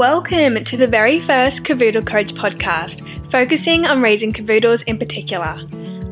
[0.00, 5.60] Welcome to the very first Cavoodle Coach podcast, focusing on raising cavoodles in particular.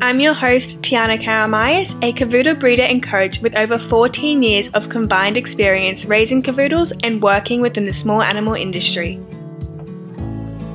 [0.03, 4.91] I'm your host, Tiana Karamihas, a cavoodle breeder and coach with over 14 years of
[4.91, 9.19] combined experience raising cavoodles and working within the small animal industry.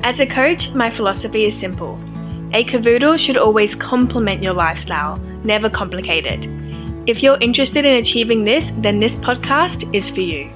[0.02, 1.94] As a coach, my philosophy is simple.
[2.52, 6.48] A cavoodle should always complement your lifestyle, never complicate it.
[7.08, 10.50] If you're interested in achieving this, then this podcast is for you.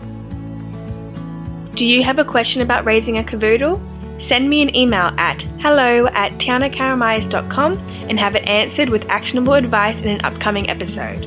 [1.78, 3.80] Do you have a question about raising a cavoodle?
[4.20, 10.00] Send me an email at hello at tianakaramihas.com and have it answered with actionable advice
[10.00, 11.22] in an upcoming episode.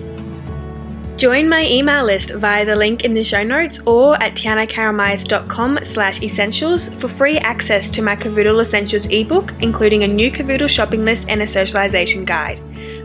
[1.17, 6.21] Join my email list via the link in the show notes or at tianakaramihas.com slash
[6.21, 11.29] essentials for free access to my Cavoodle Essentials ebook, including a new Cavoodle shopping list
[11.29, 12.61] and a socialization guide.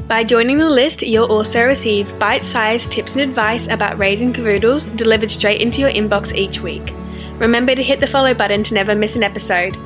[0.08, 5.30] By joining the list, you'll also receive bite-sized tips and advice about raising cavoodles delivered
[5.30, 6.92] straight into your inbox each week.
[7.38, 9.76] Remember to hit the follow button to never miss an episode.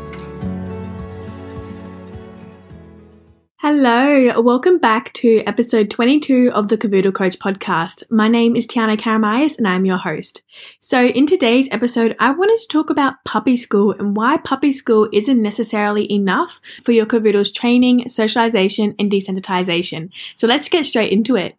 [3.57, 8.05] Hello, welcome back to episode 22 of the Cavoodle Coach podcast.
[8.09, 10.43] My name is Tiana Karamihas and I'm your host.
[10.81, 15.09] So in today's episode, I wanted to talk about puppy school and why puppy school
[15.13, 20.11] isn't necessarily enough for your cavoodle's training, socialization, and desensitization.
[20.37, 21.57] So let's get straight into it.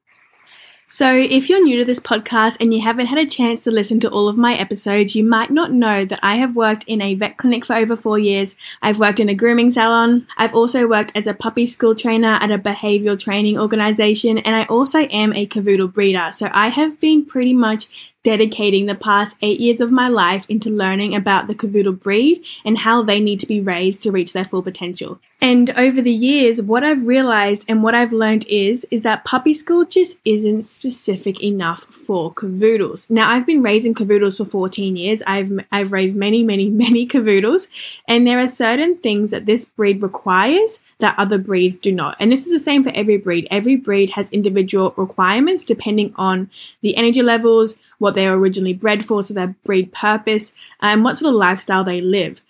[0.93, 4.01] So, if you're new to this podcast and you haven't had a chance to listen
[4.01, 7.15] to all of my episodes, you might not know that I have worked in a
[7.15, 8.57] vet clinic for over four years.
[8.81, 10.27] I've worked in a grooming salon.
[10.35, 14.65] I've also worked as a puppy school trainer at a behavioral training organization, and I
[14.65, 16.29] also am a cavoodle breeder.
[16.33, 20.69] So, I have been pretty much dedicating the past eight years of my life into
[20.69, 24.45] learning about the cavoodle breed and how they need to be raised to reach their
[24.45, 25.19] full potential.
[25.43, 29.55] And over the years, what I've realized and what I've learned is, is that puppy
[29.55, 33.09] school just isn't specific enough for cavoodles.
[33.09, 35.23] Now, I've been raising cavoodles for 14 years.
[35.25, 37.69] I've, I've raised many, many, many cavoodles.
[38.07, 42.17] And there are certain things that this breed requires that other breeds do not.
[42.19, 43.47] And this is the same for every breed.
[43.49, 49.05] Every breed has individual requirements depending on the energy levels, what they were originally bred
[49.05, 52.41] for, so their breed purpose, and what sort of lifestyle they live.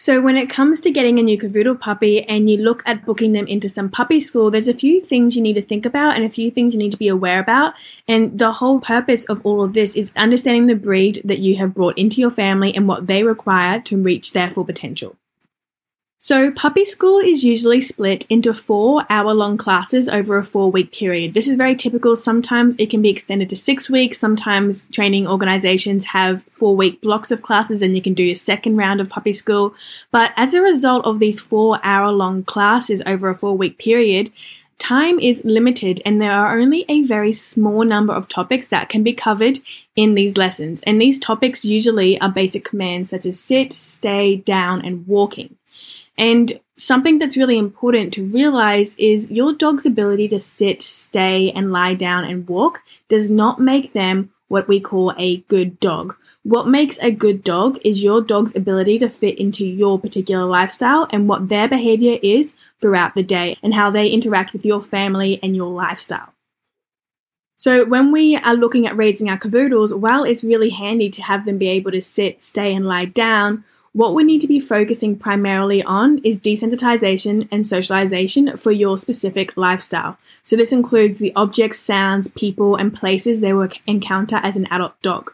[0.00, 3.32] So when it comes to getting a new cavoodle puppy and you look at booking
[3.32, 6.24] them into some puppy school, there's a few things you need to think about and
[6.24, 7.74] a few things you need to be aware about.
[8.06, 11.74] And the whole purpose of all of this is understanding the breed that you have
[11.74, 15.16] brought into your family and what they require to reach their full potential.
[16.20, 20.92] So, puppy school is usually split into four hour long classes over a four week
[20.92, 21.32] period.
[21.32, 22.16] This is very typical.
[22.16, 24.18] Sometimes it can be extended to six weeks.
[24.18, 28.76] Sometimes training organizations have four week blocks of classes and you can do your second
[28.76, 29.74] round of puppy school.
[30.10, 34.32] But as a result of these four hour long classes over a four week period,
[34.80, 39.04] time is limited and there are only a very small number of topics that can
[39.04, 39.60] be covered
[39.94, 40.82] in these lessons.
[40.82, 45.57] And these topics usually are basic commands such as sit, stay, down, and walking.
[46.18, 51.72] And something that's really important to realize is your dog's ability to sit, stay, and
[51.72, 56.16] lie down and walk does not make them what we call a good dog.
[56.42, 61.06] What makes a good dog is your dog's ability to fit into your particular lifestyle
[61.10, 65.38] and what their behavior is throughout the day and how they interact with your family
[65.42, 66.32] and your lifestyle.
[67.58, 71.44] So when we are looking at raising our cavoodles, while it's really handy to have
[71.44, 73.64] them be able to sit, stay, and lie down,
[73.98, 79.56] what we need to be focusing primarily on is desensitization and socialization for your specific
[79.56, 80.16] lifestyle.
[80.44, 85.02] So this includes the objects, sounds, people, and places they will encounter as an adult
[85.02, 85.32] dog.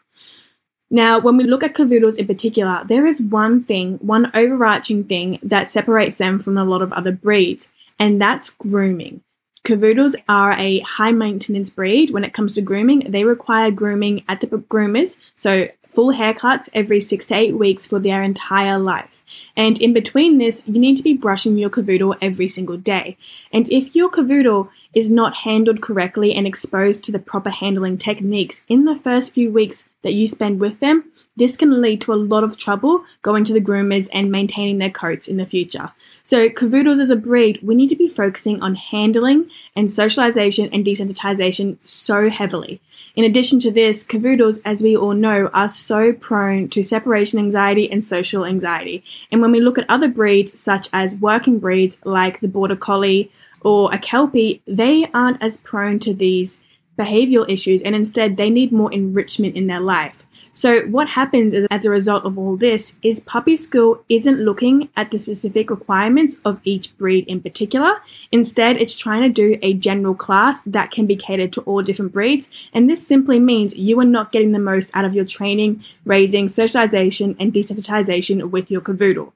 [0.90, 5.40] Now, when we look at cavoodles in particular, there is one thing, one overarching thing
[5.42, 9.20] that separates them from a lot of other breeds, and that's grooming.
[9.66, 13.10] Cavoodles are a high maintenance breed when it comes to grooming.
[13.10, 17.98] They require grooming at the groomers, so full haircuts every six to eight weeks for
[17.98, 19.22] their entire life.
[19.56, 23.16] And in between this, you need to be brushing your cavoodle every single day.
[23.52, 28.64] And if your cavoodle is not handled correctly and exposed to the proper handling techniques
[28.68, 31.04] in the first few weeks that you spend with them,
[31.36, 34.90] this can lead to a lot of trouble going to the groomers and maintaining their
[34.90, 35.90] coats in the future.
[36.22, 40.86] So, cavoodles as a breed, we need to be focusing on handling and socialization and
[40.86, 42.80] desensitization so heavily.
[43.16, 47.90] In addition to this, cavoodles, as we all know, are so prone to separation anxiety
[47.90, 49.02] and social anxiety.
[49.32, 53.30] And when we look at other breeds, such as working breeds like the Border Collie
[53.64, 56.60] or a Kelpie, they aren't as prone to these
[56.98, 60.24] behavioral issues and instead they need more enrichment in their life.
[60.56, 64.88] So, what happens is, as a result of all this is puppy school isn't looking
[64.96, 67.96] at the specific requirements of each breed in particular.
[68.30, 72.12] Instead, it's trying to do a general class that can be catered to all different
[72.12, 72.48] breeds.
[72.72, 76.46] And this simply means you are not getting the most out of your training, raising,
[76.46, 79.32] socialization, and desensitization with your cavoodle.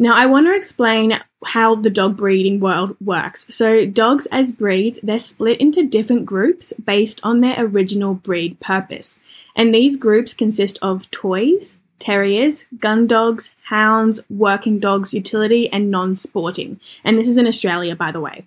[0.00, 3.52] Now, I want to explain how the dog breeding world works.
[3.52, 9.18] So, dogs as breeds, they're split into different groups based on their original breed purpose.
[9.56, 16.14] And these groups consist of toys, terriers, gun dogs, hounds, working dogs, utility, and non
[16.14, 16.78] sporting.
[17.02, 18.46] And this is in Australia, by the way.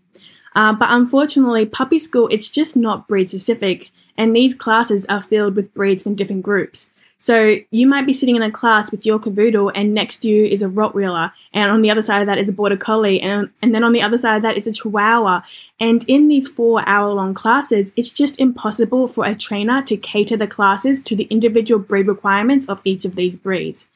[0.55, 3.91] Uh, but unfortunately, puppy school, it's just not breed specific.
[4.17, 6.89] And these classes are filled with breeds from different groups.
[7.21, 10.43] So you might be sitting in a class with your cavoodle, and next to you
[10.43, 13.51] is a Rottweiler, and on the other side of that is a Border Collie, and,
[13.61, 15.41] and then on the other side of that is a Chihuahua.
[15.79, 20.35] And in these four hour long classes, it's just impossible for a trainer to cater
[20.35, 23.87] the classes to the individual breed requirements of each of these breeds.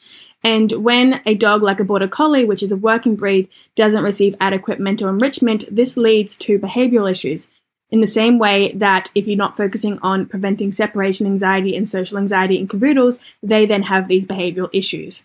[0.44, 4.36] And when a dog like a Border Collie, which is a working breed, doesn't receive
[4.40, 7.48] adequate mental enrichment, this leads to behavioral issues
[7.96, 12.18] in the same way that if you're not focusing on preventing separation anxiety and social
[12.18, 15.24] anxiety in cavoodles, they then have these behavioral issues.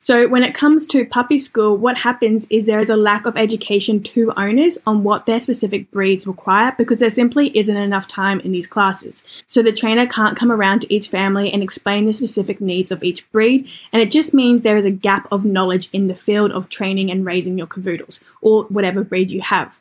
[0.00, 3.38] So, when it comes to puppy school, what happens is there is a lack of
[3.38, 8.38] education to owners on what their specific breeds require because there simply isn't enough time
[8.40, 9.24] in these classes.
[9.48, 13.02] So, the trainer can't come around to each family and explain the specific needs of
[13.02, 16.52] each breed, and it just means there is a gap of knowledge in the field
[16.52, 19.80] of training and raising your cavoodles or whatever breed you have.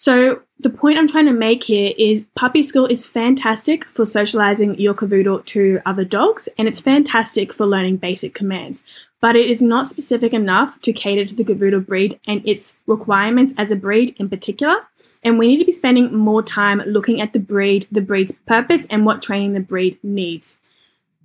[0.00, 4.80] So the point I'm trying to make here is puppy school is fantastic for socializing
[4.80, 8.82] your cavoodle to other dogs and it's fantastic for learning basic commands,
[9.20, 13.52] but it is not specific enough to cater to the cavoodle breed and its requirements
[13.58, 14.86] as a breed in particular.
[15.22, 18.86] And we need to be spending more time looking at the breed, the breed's purpose,
[18.86, 20.56] and what training the breed needs.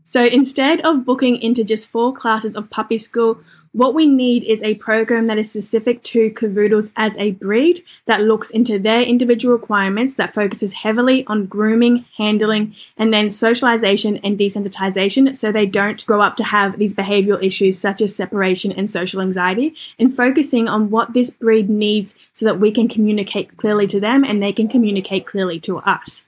[0.07, 3.39] So instead of booking into just four classes of puppy school,
[3.71, 8.21] what we need is a program that is specific to cavoodles as a breed that
[8.21, 14.37] looks into their individual requirements, that focuses heavily on grooming, handling, and then socialization and
[14.37, 18.89] desensitization so they don't grow up to have these behavioral issues such as separation and
[18.89, 23.87] social anxiety, and focusing on what this breed needs so that we can communicate clearly
[23.87, 26.27] to them and they can communicate clearly to us.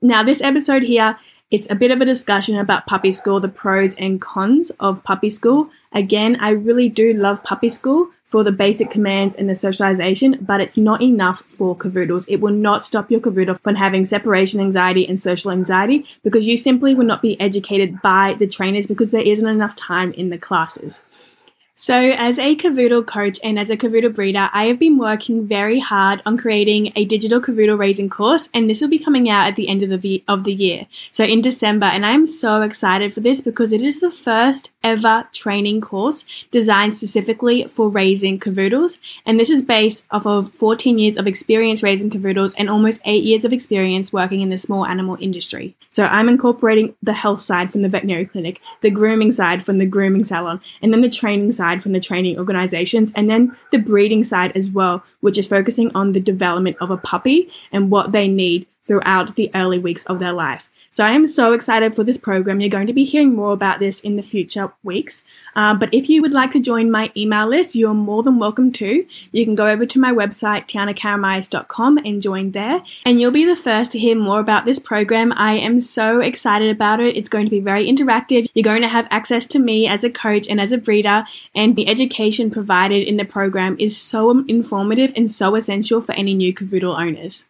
[0.00, 1.18] Now, this episode here
[1.54, 5.30] it's a bit of a discussion about puppy school, the pros and cons of puppy
[5.30, 5.70] school.
[5.92, 10.60] Again, I really do love puppy school for the basic commands and the socialization, but
[10.60, 12.26] it's not enough for cavoodles.
[12.28, 16.56] It will not stop your cavoodle from having separation anxiety and social anxiety because you
[16.56, 20.38] simply will not be educated by the trainers because there isn't enough time in the
[20.38, 21.04] classes.
[21.76, 25.80] So, as a cavoodle coach and as a cavoodle breeder, I have been working very
[25.80, 29.56] hard on creating a digital cavoodle raising course, and this will be coming out at
[29.56, 31.86] the end of the of the year, so in December.
[31.86, 36.94] And I'm so excited for this because it is the first ever training course designed
[36.94, 42.10] specifically for raising cavoodles, and this is based off of 14 years of experience raising
[42.10, 45.74] cavoodles and almost eight years of experience working in the small animal industry.
[45.90, 49.86] So, I'm incorporating the health side from the veterinary clinic, the grooming side from the
[49.86, 54.22] grooming salon, and then the training side from the training organizations, and then the breeding
[54.22, 58.28] side as well, which is focusing on the development of a puppy and what they
[58.28, 60.68] need throughout the early weeks of their life.
[60.94, 62.60] So I am so excited for this program.
[62.60, 65.24] You're going to be hearing more about this in the future weeks.
[65.56, 68.70] Uh, but if you would like to join my email list, you're more than welcome
[68.74, 69.04] to.
[69.32, 72.80] You can go over to my website, tianakaramihas.com and join there.
[73.04, 75.32] And you'll be the first to hear more about this program.
[75.32, 77.16] I am so excited about it.
[77.16, 78.46] It's going to be very interactive.
[78.54, 81.24] You're going to have access to me as a coach and as a breeder.
[81.56, 86.34] And the education provided in the program is so informative and so essential for any
[86.34, 87.46] new cavoodle owners.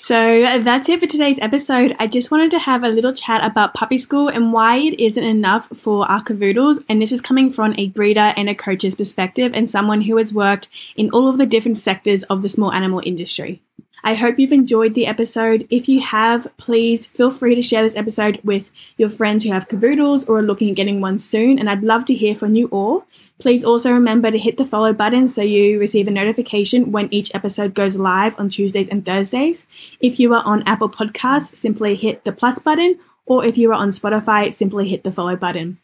[0.00, 1.96] So that's it for today's episode.
[1.98, 5.24] I just wanted to have a little chat about puppy school and why it isn't
[5.24, 6.84] enough for our cavoodles.
[6.88, 10.32] And this is coming from a breeder and a coach's perspective and someone who has
[10.32, 13.60] worked in all of the different sectors of the small animal industry.
[14.04, 15.66] I hope you've enjoyed the episode.
[15.68, 19.68] If you have, please feel free to share this episode with your friends who have
[19.68, 21.58] cavoodles or are looking at getting one soon.
[21.58, 23.04] And I'd love to hear from you all.
[23.38, 27.34] Please also remember to hit the follow button so you receive a notification when each
[27.34, 29.66] episode goes live on Tuesdays and Thursdays.
[30.00, 33.74] If you are on Apple Podcasts, simply hit the plus button, or if you are
[33.74, 35.78] on Spotify, simply hit the follow button.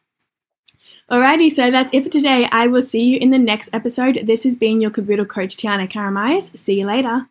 [1.11, 2.49] Alrighty, so that's it for today.
[2.51, 4.21] I will see you in the next episode.
[4.25, 6.57] This has been your Cavoodle coach, Tiana Karamihas.
[6.57, 7.29] See you later.